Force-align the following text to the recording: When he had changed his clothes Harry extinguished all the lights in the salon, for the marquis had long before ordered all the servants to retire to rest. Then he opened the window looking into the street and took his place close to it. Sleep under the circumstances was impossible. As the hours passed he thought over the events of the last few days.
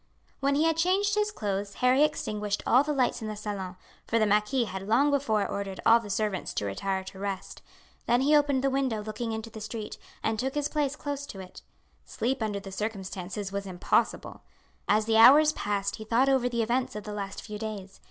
When 0.39 0.55
he 0.55 0.63
had 0.63 0.77
changed 0.77 1.13
his 1.13 1.29
clothes 1.29 1.75
Harry 1.75 2.01
extinguished 2.03 2.63
all 2.65 2.81
the 2.83 2.91
lights 2.91 3.21
in 3.21 3.27
the 3.27 3.35
salon, 3.35 3.77
for 4.07 4.17
the 4.17 4.25
marquis 4.25 4.63
had 4.63 4.87
long 4.87 5.11
before 5.11 5.47
ordered 5.47 5.79
all 5.85 5.99
the 5.99 6.09
servants 6.09 6.55
to 6.55 6.65
retire 6.65 7.03
to 7.03 7.19
rest. 7.19 7.61
Then 8.07 8.21
he 8.21 8.35
opened 8.35 8.63
the 8.63 8.71
window 8.71 9.03
looking 9.03 9.31
into 9.31 9.51
the 9.51 9.61
street 9.61 9.99
and 10.23 10.39
took 10.39 10.55
his 10.55 10.69
place 10.69 10.95
close 10.95 11.27
to 11.27 11.39
it. 11.39 11.61
Sleep 12.03 12.41
under 12.41 12.59
the 12.59 12.71
circumstances 12.71 13.51
was 13.51 13.67
impossible. 13.67 14.41
As 14.87 15.05
the 15.05 15.17
hours 15.17 15.51
passed 15.51 15.97
he 15.97 16.03
thought 16.03 16.29
over 16.29 16.49
the 16.49 16.63
events 16.63 16.95
of 16.95 17.03
the 17.03 17.13
last 17.13 17.43
few 17.43 17.59
days. 17.59 17.99